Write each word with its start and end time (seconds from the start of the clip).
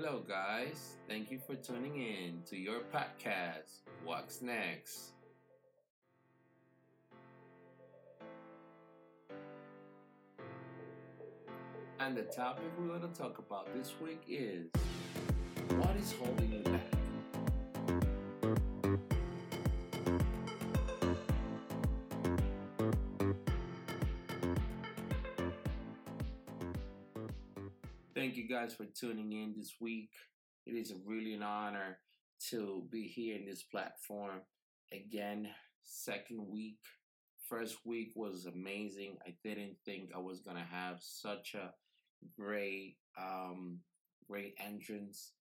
Hello, 0.00 0.22
guys. 0.28 0.94
Thank 1.08 1.28
you 1.32 1.40
for 1.44 1.56
tuning 1.56 1.96
in 1.96 2.42
to 2.48 2.56
your 2.56 2.82
podcast, 2.94 3.80
What's 4.04 4.40
Next? 4.40 5.10
And 11.98 12.16
the 12.16 12.22
topic 12.22 12.62
we're 12.78 12.96
going 12.96 13.12
to 13.12 13.20
talk 13.20 13.40
about 13.40 13.74
this 13.74 13.92
week 14.00 14.22
is 14.28 14.70
what 15.78 15.96
is 15.96 16.12
holding 16.12 16.52
you 16.52 16.60
back? 16.60 16.97
Thank 28.18 28.34
you 28.34 28.48
guys 28.48 28.74
for 28.74 28.84
tuning 28.84 29.32
in 29.32 29.54
this 29.56 29.76
week. 29.80 30.10
It 30.66 30.72
is 30.72 30.92
really 31.06 31.34
an 31.34 31.44
honor 31.44 31.98
to 32.50 32.82
be 32.90 33.06
here 33.06 33.36
in 33.36 33.46
this 33.46 33.62
platform 33.62 34.40
again. 34.92 35.48
Second 35.84 36.48
week. 36.48 36.80
First 37.48 37.76
week 37.84 38.10
was 38.16 38.46
amazing. 38.46 39.18
I 39.24 39.36
didn't 39.44 39.76
think 39.84 40.10
I 40.12 40.18
was 40.18 40.40
gonna 40.40 40.66
have 40.68 40.96
such 41.00 41.54
a 41.54 41.72
great, 42.36 42.96
um, 43.16 43.78
great 44.28 44.56
entrance. 44.58 45.34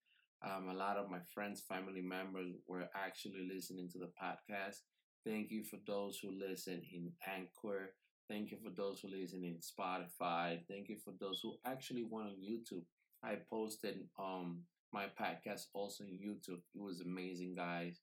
Um, 0.48 0.70
a 0.70 0.76
lot 0.76 0.98
of 0.98 1.09
my 1.09 1.22
friends, 1.34 1.64
family 1.68 2.04
members 2.04 2.58
were 2.68 2.88
actually 2.94 3.50
listening 3.52 3.90
to 3.94 3.98
the 3.98 4.12
podcast. 4.22 4.82
Thank 5.26 5.50
you 5.50 5.64
for 5.64 5.80
those 5.88 6.20
who 6.20 6.30
listen 6.30 6.84
in 6.94 7.12
Anchor. 7.26 7.96
Thank 8.30 8.52
you 8.52 8.58
for 8.62 8.70
those 8.70 8.99
who 8.99 9.08
listen 9.09 9.44
in 9.44 9.58
Spotify. 9.59 10.59
Thank 10.67 10.90
you 10.90 10.98
for 11.04 11.13
those 11.20 11.40
who 11.41 11.55
actually 11.66 12.04
went 12.04 12.27
on 12.27 12.36
YouTube. 12.36 12.84
I 13.23 13.38
posted 13.50 14.00
um 14.20 14.63
my 14.94 15.05
podcast 15.20 15.66
also 15.73 16.03
on 16.03 16.09
YouTube. 16.12 16.62
It 16.76 16.81
was 16.81 17.02
amazing, 17.02 17.55
guys. 17.55 18.02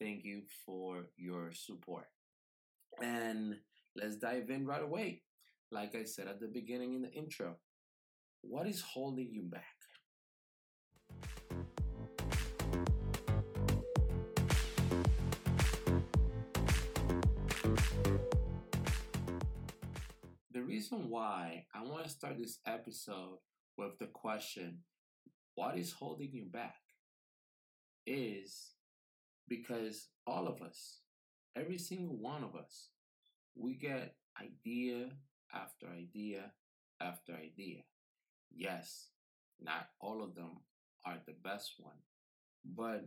Thank 0.00 0.24
you 0.24 0.42
for 0.66 1.04
your 1.16 1.52
support. 1.52 2.06
And 3.02 3.56
let's 3.96 4.16
dive 4.16 4.50
in 4.50 4.66
right 4.66 4.82
away. 4.82 5.22
Like 5.70 5.94
I 5.94 6.04
said 6.04 6.28
at 6.28 6.40
the 6.40 6.48
beginning 6.48 6.94
in 6.94 7.02
the 7.02 7.12
intro, 7.12 7.56
what 8.42 8.66
is 8.68 8.82
holding 8.82 9.30
you 9.32 9.42
back? 9.42 9.76
Reason 20.82 21.10
why 21.10 21.64
I 21.72 21.84
want 21.84 22.02
to 22.02 22.10
start 22.10 22.38
this 22.38 22.58
episode 22.66 23.38
with 23.78 24.00
the 24.00 24.06
question, 24.06 24.78
What 25.54 25.78
is 25.78 25.92
holding 25.92 26.30
you 26.32 26.46
back? 26.46 26.74
is 28.04 28.72
because 29.48 30.08
all 30.26 30.48
of 30.48 30.60
us, 30.60 30.98
every 31.54 31.78
single 31.78 32.16
one 32.16 32.42
of 32.42 32.56
us, 32.56 32.88
we 33.54 33.74
get 33.74 34.16
idea 34.42 35.10
after 35.54 35.86
idea 35.86 36.50
after 37.00 37.32
idea. 37.32 37.82
Yes, 38.50 39.10
not 39.60 39.86
all 40.00 40.20
of 40.20 40.34
them 40.34 40.62
are 41.06 41.18
the 41.24 41.34
best 41.44 41.74
one, 41.78 42.00
but 42.64 43.06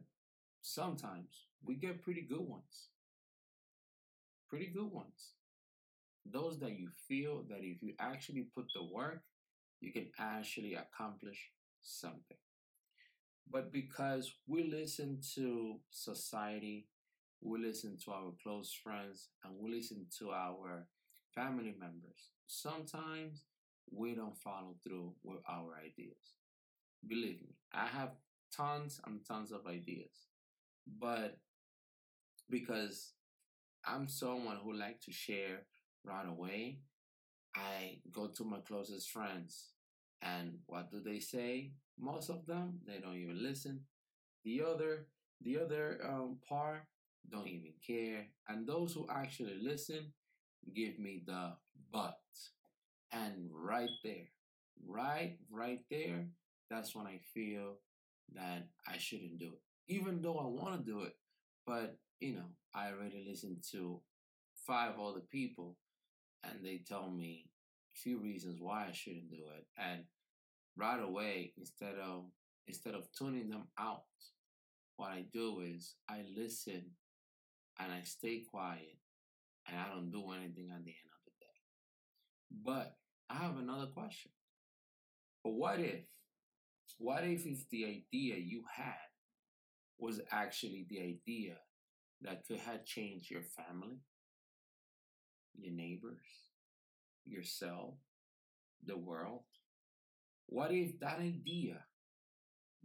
sometimes 0.61 1.47
we 1.61 1.75
get 1.75 2.01
pretty 2.01 2.21
good 2.21 2.47
ones. 2.47 2.87
Pretty 4.49 4.67
good 4.67 4.89
ones. 4.89 5.33
Those 6.25 6.59
that 6.59 6.71
you 6.77 6.89
feel 7.07 7.43
that 7.49 7.59
if 7.61 7.81
you 7.81 7.93
actually 7.99 8.47
put 8.55 8.65
the 8.73 8.83
work, 8.83 9.21
you 9.79 9.91
can 9.91 10.11
actually 10.19 10.75
accomplish 10.75 11.51
something. 11.81 12.37
But 13.49 13.71
because 13.71 14.33
we 14.47 14.63
listen 14.71 15.21
to 15.35 15.79
society, 15.89 16.87
we 17.41 17.59
listen 17.59 17.97
to 18.05 18.11
our 18.11 18.31
close 18.41 18.73
friends, 18.73 19.29
and 19.43 19.53
we 19.59 19.71
listen 19.71 20.07
to 20.19 20.31
our 20.31 20.87
family 21.33 21.75
members, 21.79 22.31
sometimes 22.47 23.43
we 23.91 24.15
don't 24.15 24.37
follow 24.37 24.75
through 24.83 25.13
with 25.23 25.39
our 25.47 25.75
ideas. 25.79 26.33
Believe 27.07 27.41
me, 27.41 27.55
I 27.71 27.85
have 27.85 28.11
tons 28.55 28.99
and 29.05 29.23
tons 29.27 29.51
of 29.51 29.67
ideas, 29.67 30.27
but 30.99 31.37
because 32.49 33.13
I'm 33.85 34.07
someone 34.07 34.57
who 34.63 34.73
like 34.73 35.01
to 35.01 35.11
share 35.11 35.65
right 36.05 36.27
away, 36.27 36.79
I 37.55 37.99
go 38.11 38.27
to 38.27 38.43
my 38.43 38.59
closest 38.59 39.09
friends. 39.11 39.71
And 40.21 40.59
what 40.67 40.91
do 40.91 41.01
they 41.01 41.19
say? 41.19 41.71
Most 41.99 42.29
of 42.29 42.45
them, 42.45 42.79
they 42.87 42.99
don't 42.99 43.15
even 43.17 43.41
listen. 43.41 43.81
The 44.43 44.61
other, 44.63 45.07
the 45.41 45.59
other 45.59 45.99
um, 46.03 46.37
part 46.47 46.83
don't 47.29 47.47
even 47.47 47.73
care. 47.85 48.27
And 48.47 48.67
those 48.67 48.93
who 48.93 49.07
actually 49.09 49.57
listen 49.61 50.13
give 50.73 50.99
me 50.99 51.23
the 51.25 51.53
but. 51.91 52.19
And 53.11 53.49
right 53.51 53.89
there, 54.03 54.29
right, 54.85 55.37
right 55.49 55.79
there, 55.89 56.27
that's 56.69 56.95
when 56.95 57.07
I 57.07 57.19
feel 57.33 57.77
that 58.33 58.67
I 58.87 58.97
shouldn't 58.97 59.39
do 59.39 59.53
it. 59.53 59.61
Even 59.87 60.21
though 60.21 60.37
I 60.37 60.47
want 60.47 60.83
to 60.85 60.91
do 60.91 61.01
it, 61.03 61.13
but 61.65 61.97
you 62.19 62.33
know, 62.33 62.49
I 62.73 62.91
already 62.91 63.23
listened 63.27 63.63
to 63.71 64.01
five 64.65 64.99
other 64.99 65.21
people 65.31 65.77
and 66.49 66.63
they 66.63 66.81
tell 66.87 67.09
me 67.09 67.49
a 67.95 67.97
few 67.97 68.19
reasons 68.19 68.59
why 68.59 68.87
I 68.89 68.91
shouldn't 68.91 69.29
do 69.29 69.43
it. 69.57 69.65
And 69.77 70.03
right 70.77 71.01
away, 71.01 71.53
instead 71.57 71.95
of 72.03 72.25
instead 72.67 72.95
of 72.95 73.07
tuning 73.17 73.49
them 73.49 73.67
out, 73.79 74.03
what 74.97 75.11
I 75.11 75.25
do 75.31 75.61
is 75.61 75.95
I 76.09 76.23
listen 76.35 76.83
and 77.79 77.91
I 77.91 78.01
stay 78.03 78.43
quiet 78.49 78.97
and 79.67 79.77
I 79.77 79.93
don't 79.93 80.11
do 80.11 80.31
anything 80.31 80.69
at 80.71 80.83
the 80.83 80.91
end 80.91 81.11
of 81.11 81.21
the 81.25 81.31
day. 81.39 82.63
But 82.63 82.95
I 83.29 83.35
have 83.43 83.57
another 83.57 83.87
question. 83.87 84.31
But 85.43 85.53
what 85.53 85.79
if, 85.79 86.05
what 86.97 87.23
if 87.23 87.45
if 87.45 87.69
the 87.69 87.85
idea 87.85 88.35
you 88.37 88.63
had 88.73 88.95
was 89.99 90.21
actually 90.31 90.85
the 90.89 90.99
idea 90.99 91.55
that 92.21 92.45
could 92.47 92.59
have 92.59 92.85
changed 92.85 93.29
your 93.29 93.43
family, 93.43 93.99
your 95.57 95.73
neighbors, 95.73 96.25
yourself, 97.25 97.95
the 98.85 98.97
world? 98.97 99.43
What 100.47 100.71
if 100.71 100.99
that 100.99 101.19
idea 101.19 101.83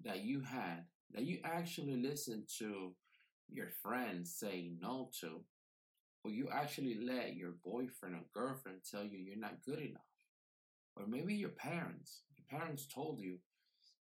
that 0.05 0.21
you 0.25 0.41
had, 0.41 0.85
that 1.13 1.25
you 1.25 1.39
actually 1.45 1.97
listened 1.97 2.45
to 2.59 2.93
your 3.49 3.69
friends 3.83 4.35
say 4.39 4.71
no 4.81 5.11
to, 5.21 5.45
or 6.25 6.31
you 6.31 6.49
actually 6.53 6.99
let 7.01 7.35
your 7.37 7.53
boyfriend 7.65 8.15
or 8.15 8.23
girlfriend 8.33 8.79
tell 8.91 9.05
you 9.05 9.19
you're 9.19 9.37
not 9.37 9.63
good 9.65 9.79
enough? 9.81 10.03
Or 10.97 11.07
maybe 11.07 11.35
your 11.35 11.51
parents, 11.51 12.23
your 12.37 12.61
parents 12.61 12.87
told 12.93 13.21
you 13.21 13.39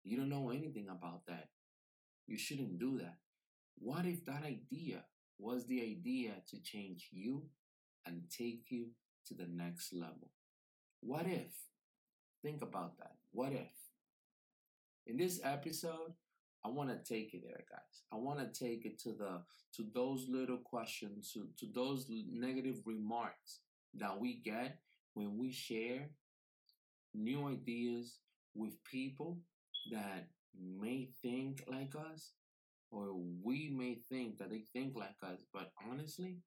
you 0.05 0.17
don't 0.17 0.31
know 0.31 0.51
anything 0.51 0.89
about 0.89 1.27
that. 1.27 1.49
You 2.27 2.39
shouldn't 2.39 2.79
do 2.79 2.99
that. 2.99 3.17
What 3.79 4.07
if 4.07 4.25
that 4.27 4.45
idea 4.45 5.05
was 5.39 5.67
the 5.67 5.83
idea 5.83 6.33
to 6.49 6.63
change 6.63 7.09
you 7.11 7.45
and 8.07 8.23
take 8.31 8.67
you 8.71 8.89
to 9.27 9.35
the 9.35 9.47
next 9.49 9.93
level? 9.93 10.31
What 11.01 11.27
if? 11.27 11.53
Think 12.43 12.63
about 12.63 12.99
that. 12.99 13.15
What 13.33 13.53
if? 13.53 13.73
In 15.07 15.17
this 15.17 15.41
episode, 15.43 16.13
I 16.65 16.69
want 16.69 16.91
to 16.91 17.15
take 17.15 17.35
it 17.35 17.43
there, 17.43 17.65
guys. 17.71 18.03
I 18.13 18.17
want 18.17 18.41
to 18.41 18.65
take 18.65 18.85
it 18.85 18.99
to 19.01 19.11
the 19.13 19.43
to 19.77 19.85
those 19.95 20.27
little 20.29 20.59
questions, 20.59 21.33
to, 21.33 21.47
to 21.59 21.73
those 21.73 22.07
negative 22.09 22.77
remarks 22.85 23.61
that 23.95 24.19
we 24.19 24.41
get 24.45 24.79
when 25.15 25.39
we 25.39 25.53
share 25.53 26.09
new 27.15 27.49
ideas 27.49 28.19
with 28.55 28.83
people 28.85 29.39
that 29.91 30.29
may 30.59 31.09
think 31.23 31.65
like 31.69 31.95
us, 32.13 32.33
or 32.91 33.15
we 33.43 33.71
may 33.77 33.95
think 34.09 34.39
that 34.39 34.51
they 34.51 34.63
think 34.73 34.97
like 34.97 35.17
us, 35.23 35.45
but 35.53 35.73
honestly, 35.91 36.39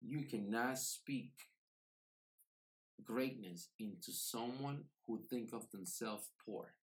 you 0.00 0.24
cannot 0.24 0.78
speak 0.78 1.32
greatness 3.04 3.68
into 3.78 4.12
someone 4.12 4.84
who 5.06 5.20
think 5.30 5.52
of 5.52 5.70
themselves 5.70 6.28
poor. 6.44 6.74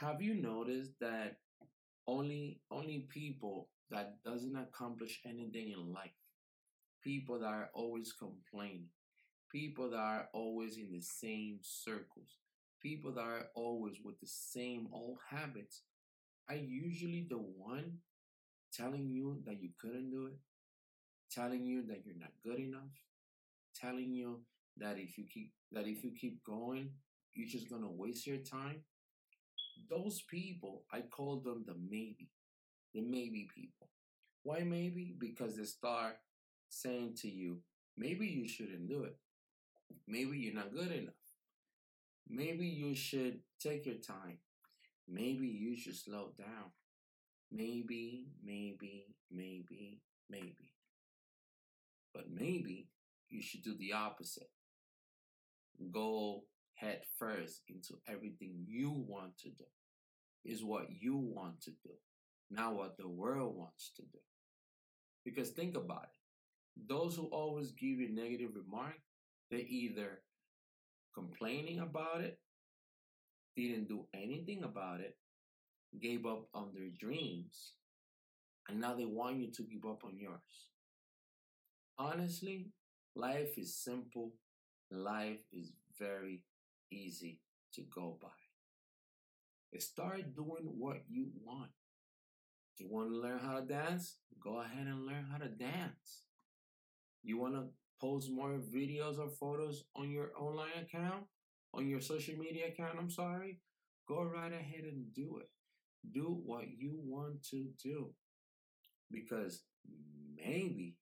Have 0.00 0.20
you 0.20 0.34
noticed 0.34 0.92
that 1.00 1.36
only 2.06 2.60
only 2.70 3.06
people 3.08 3.68
that 3.90 4.22
doesn't 4.24 4.56
accomplish 4.56 5.20
anything 5.24 5.72
in 5.72 5.92
life, 5.92 6.16
people 7.02 7.38
that 7.40 7.46
are 7.46 7.70
always 7.74 8.12
complaining, 8.12 8.88
people 9.50 9.90
that 9.90 9.98
are 9.98 10.28
always 10.32 10.76
in 10.76 10.90
the 10.92 11.00
same 11.00 11.58
circles, 11.62 12.38
people 12.82 13.12
that 13.12 13.22
are 13.22 13.46
always 13.54 13.96
with 14.04 14.18
the 14.20 14.26
same 14.26 14.88
old 14.92 15.18
habits, 15.30 15.82
are 16.48 16.56
usually 16.56 17.26
the 17.28 17.38
one 17.38 17.98
telling 18.72 19.08
you 19.08 19.40
that 19.46 19.62
you 19.62 19.70
couldn't 19.80 20.10
do 20.10 20.26
it, 20.26 20.38
telling 21.30 21.66
you 21.66 21.82
that 21.86 22.02
you're 22.04 22.18
not 22.18 22.32
good 22.44 22.58
enough, 22.58 22.92
telling 23.74 24.12
you 24.12 24.40
that 24.78 24.98
if 24.98 25.18
you 25.18 25.24
keep 25.32 25.52
that 25.72 25.86
if 25.86 26.04
you 26.04 26.12
keep 26.18 26.44
going, 26.44 26.90
you're 27.34 27.48
just 27.48 27.70
gonna 27.70 27.90
waste 27.90 28.26
your 28.26 28.38
time. 28.38 28.82
Those 29.90 30.22
people, 30.22 30.84
I 30.92 31.02
call 31.02 31.40
them 31.40 31.64
the 31.66 31.74
maybe, 31.74 32.30
the 32.94 33.02
maybe 33.02 33.48
people. 33.54 33.88
Why 34.42 34.60
maybe? 34.60 35.14
Because 35.18 35.56
they 35.56 35.64
start 35.64 36.16
saying 36.68 37.14
to 37.22 37.28
you, 37.28 37.60
maybe 37.96 38.26
you 38.26 38.48
shouldn't 38.48 38.88
do 38.88 39.04
it. 39.04 39.16
Maybe 40.06 40.38
you're 40.38 40.54
not 40.54 40.74
good 40.74 40.92
enough. 40.92 41.14
Maybe 42.28 42.66
you 42.66 42.94
should 42.94 43.40
take 43.60 43.86
your 43.86 43.96
time. 43.96 44.38
Maybe 45.08 45.48
you 45.48 45.76
should 45.76 45.96
slow 45.96 46.32
down. 46.36 46.72
Maybe, 47.52 48.26
maybe, 48.44 49.06
maybe, 49.30 50.00
maybe. 50.28 50.75
But 52.16 52.30
maybe 52.32 52.88
you 53.28 53.42
should 53.42 53.62
do 53.62 53.76
the 53.76 53.92
opposite. 53.92 54.48
Go 55.92 56.44
head 56.74 57.02
first 57.18 57.60
into 57.68 57.98
everything 58.08 58.64
you 58.66 58.90
want 58.90 59.36
to 59.40 59.50
do. 59.50 59.64
Is 60.42 60.64
what 60.64 60.86
you 60.88 61.16
want 61.16 61.60
to 61.62 61.70
do, 61.70 61.90
not 62.50 62.74
what 62.74 62.96
the 62.96 63.08
world 63.08 63.54
wants 63.54 63.90
to 63.96 64.02
do. 64.02 64.18
Because 65.24 65.50
think 65.50 65.76
about 65.76 66.04
it. 66.04 66.88
Those 66.88 67.16
who 67.16 67.26
always 67.26 67.72
give 67.72 67.98
you 67.98 68.14
negative 68.14 68.50
remark, 68.54 68.94
they 69.50 69.66
either 69.68 70.22
complaining 71.14 71.80
about 71.80 72.20
it, 72.20 72.38
didn't 73.56 73.88
do 73.88 74.06
anything 74.14 74.62
about 74.62 75.00
it, 75.00 75.16
gave 76.00 76.24
up 76.24 76.46
on 76.54 76.70
their 76.72 76.90
dreams, 76.98 77.72
and 78.68 78.80
now 78.80 78.94
they 78.94 79.04
want 79.04 79.36
you 79.36 79.50
to 79.50 79.62
give 79.64 79.84
up 79.84 80.04
on 80.04 80.16
yours. 80.16 80.70
Honestly, 81.98 82.72
life 83.14 83.58
is 83.58 83.74
simple. 83.74 84.32
Life 84.90 85.40
is 85.52 85.72
very 85.98 86.42
easy 86.90 87.40
to 87.74 87.82
go 87.82 88.18
by. 88.20 88.28
Start 89.78 90.34
doing 90.34 90.72
what 90.78 91.02
you 91.08 91.28
want. 91.44 91.70
You 92.78 92.88
want 92.88 93.10
to 93.10 93.16
learn 93.16 93.38
how 93.38 93.60
to 93.60 93.66
dance? 93.66 94.16
Go 94.42 94.60
ahead 94.60 94.86
and 94.86 95.06
learn 95.06 95.26
how 95.30 95.38
to 95.38 95.48
dance. 95.48 96.22
You 97.22 97.38
want 97.38 97.54
to 97.54 97.64
post 98.00 98.30
more 98.30 98.58
videos 98.58 99.18
or 99.18 99.28
photos 99.28 99.84
on 99.94 100.10
your 100.10 100.30
online 100.38 100.78
account? 100.82 101.24
On 101.74 101.86
your 101.86 102.00
social 102.00 102.36
media 102.36 102.68
account, 102.68 102.98
I'm 102.98 103.10
sorry? 103.10 103.60
Go 104.08 104.22
right 104.22 104.52
ahead 104.52 104.84
and 104.84 105.12
do 105.14 105.38
it. 105.40 105.50
Do 106.12 106.40
what 106.44 106.64
you 106.78 106.98
want 107.02 107.42
to 107.50 107.68
do. 107.82 108.12
Because 109.10 109.62
maybe, 110.36 110.96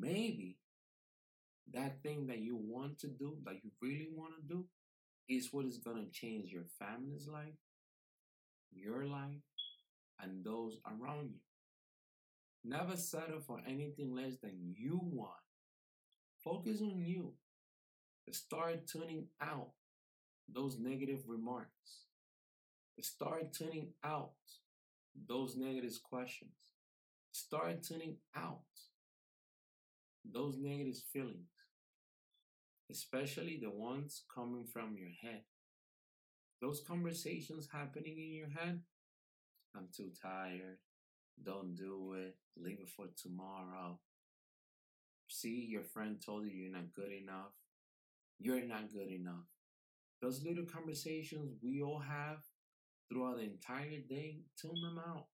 maybe 0.00 0.56
that 1.72 2.02
thing 2.02 2.26
that 2.26 2.38
you 2.38 2.56
want 2.56 2.98
to 3.00 3.08
do, 3.08 3.36
that 3.44 3.56
you 3.62 3.70
really 3.80 4.08
want 4.12 4.34
to 4.36 4.54
do, 4.54 4.64
is 5.28 5.52
what 5.52 5.66
is 5.66 5.78
going 5.78 6.04
to 6.04 6.10
change 6.10 6.50
your 6.50 6.64
family's 6.78 7.28
life, 7.28 7.54
your 8.72 9.04
life, 9.04 9.42
and 10.20 10.44
those 10.44 10.78
around 10.86 11.30
you. 11.30 11.40
Never 12.64 12.96
settle 12.96 13.40
for 13.40 13.60
anything 13.66 14.14
less 14.14 14.36
than 14.42 14.74
you 14.76 15.00
want. 15.02 15.32
Focus 16.44 16.80
on 16.80 16.98
you. 16.98 17.32
Start 18.32 18.86
tuning 18.86 19.26
out 19.40 19.70
those 20.52 20.78
negative 20.78 21.22
remarks. 21.26 22.06
Start 23.00 23.52
tuning 23.52 23.88
out 24.04 24.32
those 25.26 25.56
negative 25.56 25.98
questions. 26.02 26.52
Start 27.32 27.82
tuning 27.82 28.16
out 28.36 28.60
those 30.24 30.56
negative 30.58 31.00
feelings, 31.12 31.50
especially 32.90 33.58
the 33.60 33.70
ones 33.70 34.22
coming 34.34 34.64
from 34.64 34.96
your 34.96 35.10
head. 35.22 35.42
Those 36.60 36.82
conversations 36.86 37.68
happening 37.72 38.18
in 38.18 38.32
your 38.34 38.50
head. 38.50 38.82
I'm 39.74 39.88
too 39.96 40.10
tired. 40.20 40.78
Don't 41.42 41.74
do 41.74 42.14
it. 42.18 42.36
Leave 42.56 42.80
it 42.80 42.88
for 42.88 43.06
tomorrow. 43.16 43.98
See, 45.28 45.66
your 45.70 45.84
friend 45.84 46.16
told 46.24 46.44
you 46.44 46.50
you're 46.50 46.72
not 46.72 46.92
good 46.94 47.12
enough. 47.12 47.52
You're 48.38 48.66
not 48.66 48.92
good 48.92 49.10
enough. 49.10 49.46
Those 50.20 50.42
little 50.44 50.66
conversations 50.66 51.54
we 51.62 51.80
all 51.80 52.00
have 52.00 52.38
throughout 53.08 53.36
the 53.36 53.44
entire 53.44 54.00
day, 54.08 54.40
tune 54.60 54.80
them 54.82 54.98
out. 54.98 55.26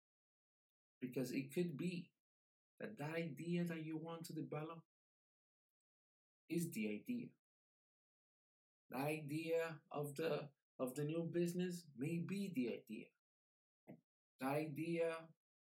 Because 1.00 1.31
it 1.32 1.53
could 1.53 1.77
be 1.77 2.09
that 2.81 2.99
that 2.99 3.14
idea 3.14 3.64
that 3.64 3.84
you 3.84 3.96
want 3.99 4.25
to 4.26 4.32
develop 4.32 4.81
is 6.49 6.70
the 6.73 6.88
idea. 6.88 7.28
The 8.90 8.96
idea 8.96 9.78
of 9.93 10.17
the 10.17 10.49
of 10.81 10.96
the 10.96 11.05
new 11.05 11.23
business 11.23 11.84
may 11.96 12.19
be 12.19 12.49
the 12.52 12.69
idea. 12.82 13.06
The 14.40 14.46
idea 14.46 15.14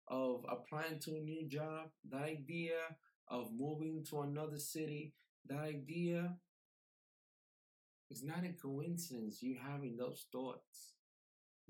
of 0.07 0.45
applying 0.49 0.99
to 0.99 1.15
a 1.15 1.19
new 1.19 1.47
job, 1.49 1.91
the 2.09 2.17
idea 2.17 2.95
of 3.27 3.51
moving 3.51 4.05
to 4.05 4.21
another 4.21 4.57
city, 4.57 5.13
the 5.45 5.55
idea 5.57 6.37
is 8.09 8.23
not 8.23 8.43
a 8.45 8.53
coincidence 8.53 9.41
you 9.41 9.57
having 9.61 9.95
those 9.97 10.25
thoughts. 10.31 10.93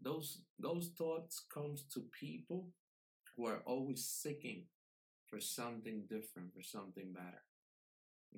Those 0.01 0.43
those 0.59 0.91
thoughts 0.97 1.43
comes 1.53 1.83
to 1.93 2.01
people 2.19 2.67
who 3.35 3.47
are 3.47 3.61
always 3.65 4.05
seeking 4.05 4.65
for 5.29 5.39
something 5.39 6.03
different, 6.09 6.53
for 6.53 6.63
something 6.63 7.13
better. 7.13 7.43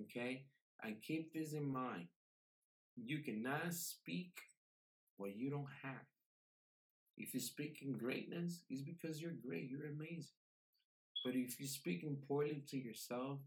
Okay? 0.01 0.45
And 0.83 1.01
keep 1.01 1.33
this 1.33 1.53
in 1.53 1.71
mind. 1.71 2.07
You 2.95 3.19
cannot 3.19 3.73
speak 3.73 4.31
what 5.17 5.35
you 5.35 5.49
don't 5.49 5.67
have. 5.83 6.05
If 7.17 7.33
you 7.33 7.39
speak 7.39 7.79
in 7.81 7.97
greatness, 7.97 8.63
it's 8.69 8.81
because 8.81 9.21
you're 9.21 9.33
great, 9.45 9.69
you're 9.69 9.87
amazing. 9.87 10.35
But 11.23 11.35
if 11.35 11.59
you're 11.59 11.67
speaking 11.67 12.17
poorly 12.27 12.63
to 12.69 12.77
yourself, 12.77 13.39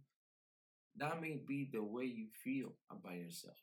that 0.97 1.23
may 1.23 1.41
be 1.47 1.71
the 1.73 1.83
way 1.83 2.05
you 2.05 2.27
feel 2.44 2.75
about 2.91 3.17
yourself. 3.17 3.56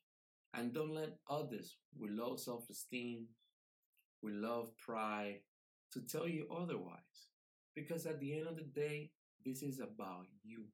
And 0.56 0.74
don't 0.74 0.96
let 0.96 1.18
others 1.30 1.76
with 1.98 2.10
low 2.12 2.36
self 2.36 2.68
esteem, 2.72 3.28
with 4.24 4.34
love, 4.34 4.76
pride, 4.78 5.42
to 5.94 6.02
tell 6.02 6.28
you 6.28 6.48
otherwise. 6.56 7.28
Because 7.76 8.08
at 8.08 8.20
the 8.20 8.38
end 8.38 8.48
of 8.48 8.56
the 8.56 8.64
day, 8.64 9.12
this 9.46 9.62
is 9.64 9.80
about 9.80 10.28
you 10.44 10.66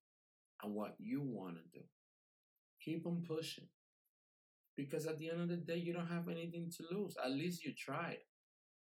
and 0.63 0.73
what 0.75 0.95
you 0.99 1.21
want 1.21 1.57
to 1.57 1.79
do. 1.79 1.85
Keep 2.81 3.05
on 3.07 3.23
pushing. 3.27 3.67
Because 4.77 5.05
at 5.05 5.17
the 5.17 5.29
end 5.29 5.41
of 5.41 5.49
the 5.49 5.57
day, 5.57 5.77
you 5.77 5.93
don't 5.93 6.07
have 6.07 6.27
anything 6.27 6.69
to 6.77 6.83
lose. 6.95 7.15
At 7.23 7.31
least 7.31 7.63
you 7.63 7.73
tried. 7.73 8.19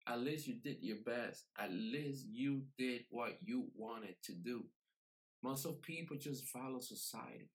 At 0.07 0.21
least 0.21 0.47
you 0.47 0.55
did 0.55 0.79
your 0.83 0.99
best. 1.07 1.45
At 1.59 1.73
least 1.73 2.27
you 2.31 2.65
did 2.79 3.03
what 3.11 3.39
you 3.43 3.69
wanted 3.77 4.17
to 4.25 4.33
do. 4.35 4.65
Most 5.43 5.67
of 5.67 5.83
people 5.83 6.17
just 6.19 6.45
follow 6.47 6.81
society. 6.81 7.51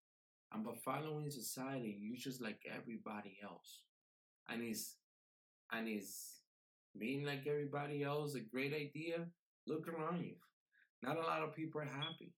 And 0.53 0.63
by 0.65 0.73
following 0.83 1.29
society, 1.31 1.97
you 2.01 2.17
just 2.17 2.41
like 2.41 2.61
everybody 2.75 3.37
else. 3.43 3.83
And 4.49 4.63
is 4.63 4.95
and 5.71 5.87
is 5.87 6.39
being 6.97 7.25
like 7.25 7.47
everybody 7.47 8.03
else 8.03 8.35
a 8.35 8.41
great 8.41 8.73
idea? 8.73 9.27
Look 9.67 9.87
around 9.87 10.23
you. 10.23 10.35
Not 11.01 11.17
a 11.17 11.21
lot 11.21 11.43
of 11.43 11.55
people 11.55 11.81
are 11.81 11.85
happy. 11.85 12.33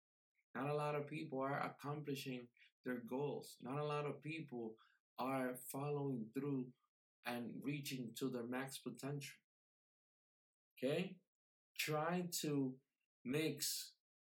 Not 0.55 0.69
a 0.69 0.75
lot 0.75 0.95
of 0.95 1.07
people 1.07 1.39
are 1.39 1.59
accomplishing 1.59 2.47
their 2.85 3.01
goals. 3.09 3.55
Not 3.61 3.79
a 3.79 3.83
lot 3.83 4.05
of 4.05 4.21
people 4.21 4.75
are 5.17 5.53
following 5.71 6.25
through 6.33 6.67
and 7.25 7.51
reaching 7.63 8.09
to 8.19 8.29
their 8.29 8.43
max 8.43 8.77
potential. 8.77 9.35
Okay? 10.77 11.15
Try 11.77 12.25
to 12.41 12.73
mix 13.23 13.91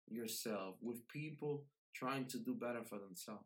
yourself 0.09 0.77
with 0.81 1.07
people 1.09 1.65
trying 1.95 2.27
to 2.27 2.39
do 2.39 2.55
better 2.55 2.83
for 2.85 2.99
themselves. 2.99 3.45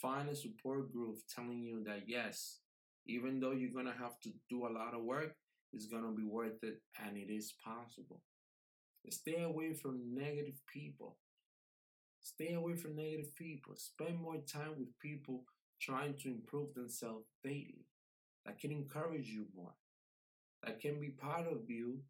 Find 0.00 0.28
a 0.28 0.36
support 0.36 0.92
group 0.92 1.18
telling 1.34 1.62
you 1.62 1.82
that 1.84 2.02
yes, 2.06 2.58
even 3.06 3.40
though 3.40 3.50
you're 3.52 3.72
going 3.72 3.86
to 3.86 3.92
have 3.92 4.20
to 4.20 4.30
do 4.48 4.66
a 4.66 4.72
lot 4.72 4.94
of 4.94 5.02
work, 5.02 5.34
it's 5.72 5.86
going 5.86 6.04
to 6.04 6.16
be 6.16 6.24
worth 6.24 6.62
it 6.62 6.80
and 7.04 7.16
it 7.16 7.30
is 7.32 7.52
possible. 7.64 8.22
Stay 9.10 9.42
away 9.42 9.72
from 9.72 10.14
negative 10.14 10.60
people. 10.72 11.16
Stay 12.20 12.54
away 12.54 12.76
from 12.76 12.96
negative 12.96 13.34
people. 13.36 13.74
Spend 13.76 14.20
more 14.20 14.36
time 14.36 14.74
with 14.78 14.98
people 15.00 15.44
trying 15.80 16.14
to 16.18 16.28
improve 16.28 16.74
themselves 16.74 17.26
daily 17.42 17.86
that 18.44 18.58
can 18.58 18.72
encourage 18.72 19.28
you 19.28 19.46
more, 19.56 19.74
that 20.64 20.80
can 20.80 21.00
be 21.00 21.10
part 21.10 21.46
of 21.46 21.68
you 21.68 22.00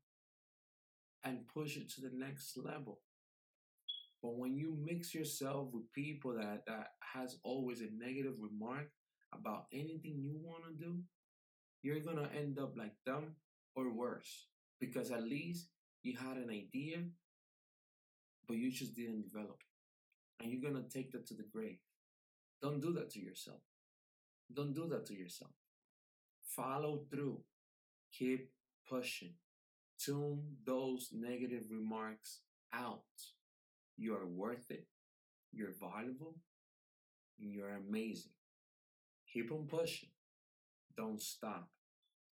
and 1.25 1.47
push 1.49 1.76
it 1.76 1.90
to 1.90 2.00
the 2.00 2.11
next 2.12 2.57
level. 2.57 3.00
But 4.23 4.37
when 4.37 4.57
you 4.57 4.76
mix 4.83 5.14
yourself 5.14 5.68
with 5.73 5.92
people 5.92 6.35
that, 6.35 6.62
that 6.66 6.88
has 7.14 7.37
always 7.45 7.80
a 7.80 8.04
negative 8.04 8.35
remark 8.40 8.88
about 9.33 9.66
anything 9.73 10.21
you 10.21 10.38
want 10.42 10.64
to 10.64 10.85
do, 10.85 10.99
you're 11.83 12.00
going 12.00 12.16
to 12.16 12.35
end 12.35 12.59
up 12.59 12.75
like 12.76 12.95
them 13.07 13.37
or 13.76 13.92
worse. 13.92 14.47
Because 14.80 15.11
at 15.11 15.23
least 15.23 15.68
you 16.02 16.17
had 16.17 16.37
an 16.37 16.50
idea, 16.50 16.99
but 18.47 18.57
you 18.57 18.71
just 18.71 18.95
didn't 18.95 19.23
develop. 19.23 19.59
And 20.40 20.50
you're 20.50 20.71
going 20.71 20.83
to 20.83 20.88
take 20.88 21.12
that 21.12 21.26
to 21.28 21.35
the 21.35 21.45
grave. 21.52 21.78
Don't 22.62 22.81
do 22.81 22.93
that 22.95 23.11
to 23.11 23.21
yourself. 23.21 23.61
Don't 24.52 24.75
do 24.75 24.88
that 24.88 25.07
to 25.07 25.14
yourself. 25.14 25.50
Follow 26.43 27.05
through. 27.11 27.40
Keep 28.12 28.50
pushing. 28.88 29.35
Tune 29.99 30.43
those 30.64 31.11
negative 31.12 31.64
remarks 31.71 32.40
out. 32.73 33.02
You 33.97 34.14
are 34.14 34.26
worth 34.26 34.71
it. 34.71 34.87
You're 35.52 35.75
valuable. 35.81 36.37
You're 37.38 37.76
amazing. 37.76 38.33
Keep 39.33 39.52
on 39.52 39.67
pushing. 39.67 40.11
Don't 40.97 41.21
stop. 41.21 41.69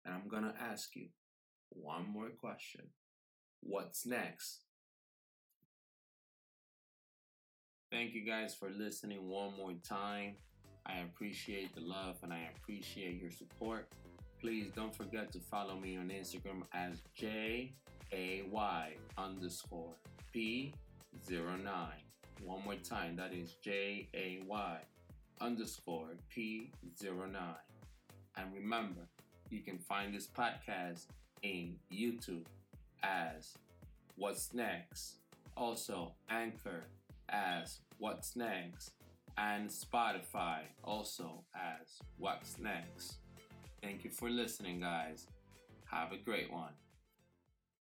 And 0.06 0.14
I'm 0.14 0.28
going 0.28 0.44
to 0.44 0.54
ask 0.62 0.96
you 0.96 1.08
one 1.70 2.08
more 2.12 2.30
question. 2.30 2.86
What's 3.66 4.06
next? 4.06 4.60
Thank 7.92 8.14
you 8.14 8.26
guys 8.26 8.54
for 8.54 8.70
listening 8.70 9.30
one 9.30 9.56
more 9.56 9.74
time. 9.88 10.36
I 10.86 10.98
appreciate 11.00 11.74
the 11.74 11.82
love 11.82 12.18
and 12.24 12.34
I 12.34 12.50
appreciate 12.58 13.22
your 13.22 13.32
support. 13.32 13.88
Please 14.42 14.68
don't 14.76 14.94
forget 14.94 15.32
to 15.32 15.40
follow 15.40 15.80
me 15.80 15.96
on 15.96 16.10
Instagram 16.10 16.64
as 16.74 17.02
J 17.16 17.72
A 18.12 18.44
Y 18.52 18.94
underscore 19.18 19.96
P09. 20.36 20.74
One 22.44 22.64
more 22.66 22.76
time, 22.76 23.16
that 23.16 23.34
is 23.34 23.56
J 23.64 24.10
A 24.14 24.42
Y 24.46 24.78
underscore 25.40 26.18
P09. 26.36 27.56
And 28.36 28.54
remember, 28.54 29.08
you 29.50 29.62
can 29.62 29.78
find 29.78 30.14
this 30.14 30.28
podcast 30.28 31.06
in 31.44 31.76
YouTube 31.92 32.46
as 33.04 33.58
What's 34.16 34.54
Next. 34.54 35.18
Also, 35.56 36.14
Anchor 36.30 36.86
as 37.30 37.80
What's 37.98 38.36
Next. 38.36 38.92
And 39.38 39.70
Spotify 39.70 40.60
also 40.84 41.44
as 41.56 42.00
What's 42.18 42.58
Next. 42.60 43.18
Thank 43.82 44.04
you 44.04 44.10
for 44.10 44.30
listening, 44.30 44.80
guys. 44.80 45.28
Have 45.92 46.12
a 46.12 46.18
great 46.18 46.52
one. 46.52 46.72